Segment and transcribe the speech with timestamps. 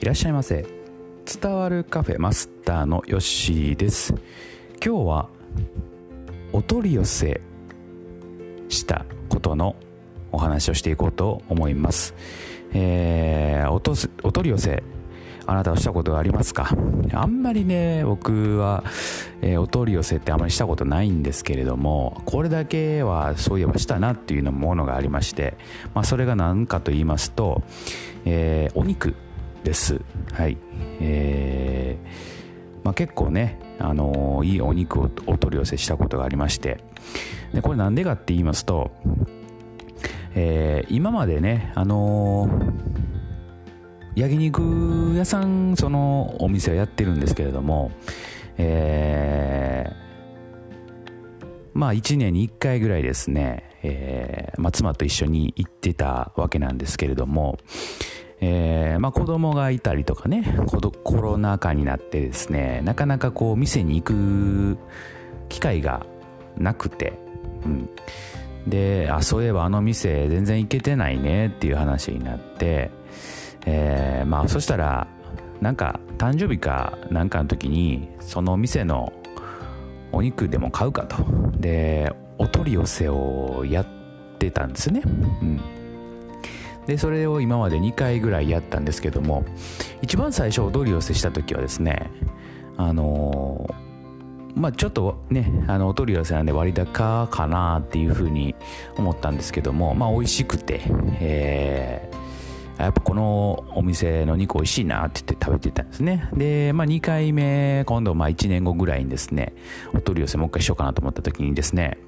[0.00, 0.64] いらっしゃいませ。
[1.26, 4.14] 伝わるカフェマスターのヨッシーです。
[4.82, 5.28] 今日は
[6.54, 7.42] お取り寄せ
[8.70, 9.76] したことの
[10.32, 12.14] お話をしていこうと思います。
[12.72, 14.82] えー、おとお取り寄せ
[15.44, 16.74] あなたはしたことありますか？
[17.12, 18.84] あんまりね僕は、
[19.42, 25.58] えー、お取り寄せってあまりしたことないんですけれどもこれだけはそういえばしたなっていうのものがありまして、
[25.92, 27.62] まあ、それが何かと言いますと、
[28.24, 29.14] えー、お肉。
[29.64, 30.00] です。
[30.32, 30.56] はい。
[31.00, 32.40] えー
[32.82, 36.78] まあ、結構ね、あのー、いいお肉をお取り寄せしたことがありまして。
[37.52, 38.92] でこれなんでかって言いますと、
[40.34, 42.48] えー、今までね、あの
[44.14, 47.90] 焼肉屋さんそのお店はやってるんですけれども、
[48.56, 57.58] えー、まあ1年に1回ぐらいですね、えーまあ、妻と一緒に行ってたわけなんですけれども、
[58.42, 60.44] えーまあ、子供がいたりとかね
[61.04, 64.78] コロナ禍になってですねなかなかこう店に行く
[65.50, 66.06] 機会が
[66.56, 67.12] なくて、
[67.64, 67.90] うん、
[68.66, 72.90] であそういえばあの店全然行けてないねっていう話になって
[73.66, 75.06] えー、まあそしたら
[75.60, 79.12] なんか誕生日かなんかの時にその店の
[80.12, 81.16] お肉でも買うかと。
[81.58, 83.86] でお取り寄せをやっ
[84.38, 85.02] てたんですね。
[85.04, 85.08] う
[85.44, 85.60] ん。
[86.86, 89.44] でそれを今まで2回ぐらいやったんですけども
[90.02, 92.10] 一番最初お取り寄せした時はですね
[92.76, 98.54] あのー、まあちょっとねあのお取り寄せなんで割高かなっていうふうに
[98.96, 100.80] 思ったんですけどもまあ美味しくて
[101.20, 102.20] えー
[102.80, 106.30] やっぱこのお店の肉美味しいなって言って食べてたんですね。
[106.32, 109.52] で、まあ2回目、今度まあ1年後ぐらいにですね、
[109.92, 111.98] お取り寄せもう一回しようかなと思った時にですね、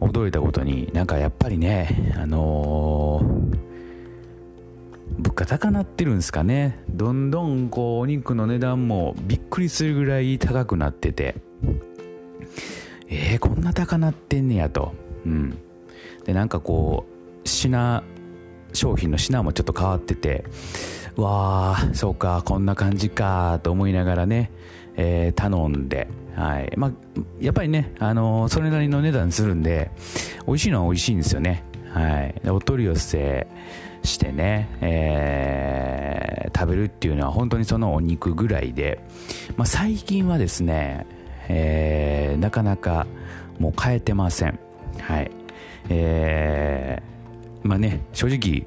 [0.00, 2.40] 驚いたことになんかやっぱりね、あのー、
[5.34, 6.78] 価高なってるんですかね。
[6.88, 11.36] どんどんこうお肉の値段もびっくりするぐらい高くなってて、
[13.08, 14.94] えー、こんな高なってんねやと。
[15.26, 15.58] うん。
[16.24, 18.02] で、なんかこう、品
[18.72, 20.44] 商品の品もちょっと変わってて。
[21.16, 24.50] わあそうかこんな感じかと思いながらね、
[24.96, 26.72] えー、頼んで、はい。
[26.76, 26.92] まあ、
[27.40, 29.90] やっぱりね、あのー、それなりの値段するんで
[30.46, 33.46] 美味しいのは美味しいんですよね、はい、お取り寄せ。
[34.04, 39.00] してね、えー、食べるっていうのは本当にそのお肉ぐらいで、
[39.56, 41.06] まあ、最近はですね、
[41.48, 43.06] えー、なかなか
[43.58, 44.58] もう変えてません。
[45.00, 45.30] はい。
[45.88, 47.14] えー
[47.64, 48.66] まあね、正直、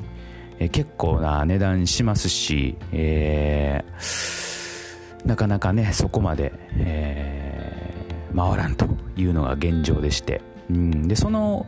[0.60, 11.66] え結構な値段しますし、えー、なかなかね、そこまで、えー、回らんというのが現状でして、うん、で、その、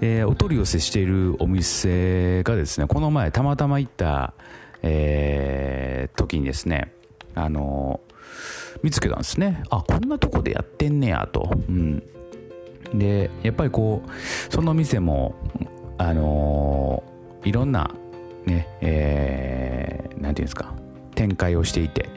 [0.00, 4.34] えー、お取り寄せしているお店がですね、この前たまたま行った、
[4.82, 6.92] えー、時にですね、
[7.34, 8.00] あの
[8.82, 9.62] 見つけたんですね。
[9.70, 11.50] あ、こんなとこでやってんねやと。
[11.68, 12.02] うん。
[12.94, 15.34] で、やっぱりこう、その店も、
[15.98, 17.90] あのー、いろんな
[18.46, 20.74] ね、えー、なんていうんですか、
[21.14, 22.08] 展開をしていて、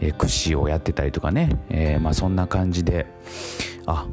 [0.00, 3.06] えー、串をやってたりとかね、えー、まあそんな感じで、
[3.88, 4.06] あ、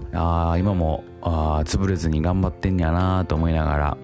[0.54, 3.98] あ今もあ潰れずに頑張ってんやなと思いながら、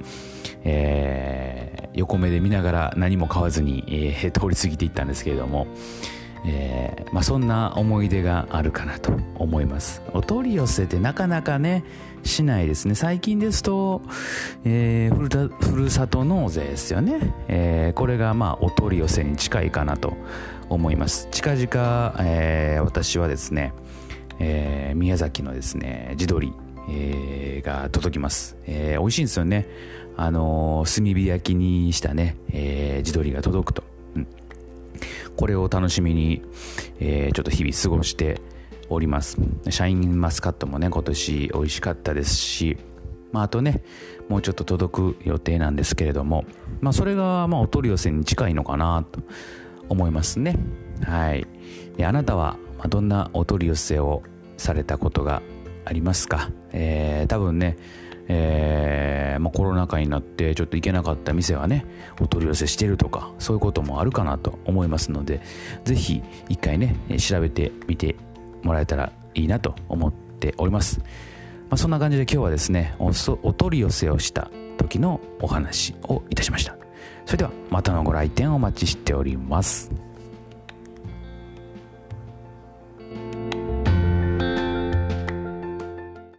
[0.64, 5.68] えー、横目で見ながら何も買わずに、えー、通り過ぎていったんですけれども、
[6.46, 10.02] えーまあ、そんな思い出があるかなと思います。
[10.14, 11.86] お取り寄せってなかなかね
[12.24, 12.96] しないですね。
[12.96, 14.02] 最近ですと、
[14.66, 20.18] えー、ふるふるさと納税ですよね、えー、これがまあお取り寄せに近いかなと
[20.68, 21.30] 思います。
[21.32, 23.74] 近々、えー、私はですね、
[24.44, 26.52] えー、宮崎のですね地鶏、
[26.90, 29.68] えー、が届きます、えー、美味しいんですよね。
[30.18, 33.84] あのー、炭火焼きにしたね、えー、地鶏が届くと。
[34.16, 34.28] うん。
[35.38, 36.41] これを楽しみに、
[37.00, 38.41] えー、ちょっと日々過ごして
[38.90, 39.38] おります。
[39.69, 42.78] シャインマスカットもね今年美味しかったですし
[43.31, 43.81] まあ、あとね
[44.28, 46.44] もうちょっと届く予定なんですけれども、
[46.82, 49.22] まあ、それがまあお取り寄せに近いのかなと
[49.90, 50.58] 思いますね。
[51.03, 51.47] はい。
[51.96, 52.58] であなたは
[52.90, 54.23] どんなお取り寄せを
[54.61, 55.41] されたことが
[55.85, 57.78] ありますか、えー、多分ね
[58.34, 61.85] えー、まあ、コロナ禍になってちょっと行けなかった店はね
[62.22, 65.41] お取り寄せしてるとかそういうこともあるかなと思いますので
[65.84, 68.16] 是非一回ね調べてみて
[68.63, 71.05] もらえたらいいなと思っております、ま
[71.72, 73.11] あ、そんな感じで今日はですねお
[73.43, 76.78] お取り寄せをした時のお話をいたしました。
[77.25, 80.10] それではまたのご来店お待ちしております。